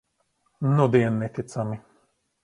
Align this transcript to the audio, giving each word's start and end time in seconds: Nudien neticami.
Nudien 0.79 1.19
neticami. 1.23 1.77